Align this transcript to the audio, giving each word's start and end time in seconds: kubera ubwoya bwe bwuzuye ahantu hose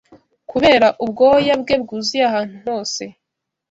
kubera 0.51 0.87
ubwoya 1.03 1.53
bwe 1.61 1.75
bwuzuye 1.83 2.23
ahantu 2.29 2.57
hose 2.67 3.03